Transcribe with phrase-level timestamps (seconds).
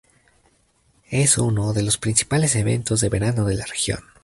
[1.11, 3.99] Es uno de los principales eventos de verano de la región.